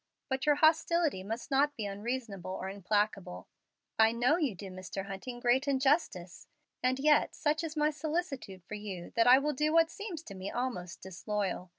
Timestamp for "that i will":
9.15-9.53